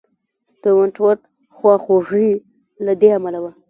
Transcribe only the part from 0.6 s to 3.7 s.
د ونټ ورت خواخوږي له دې امله وه.